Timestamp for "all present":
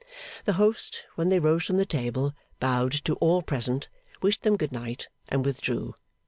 3.17-3.87